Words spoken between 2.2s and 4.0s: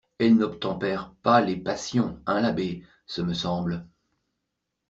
hein l'abbé, ce me semble?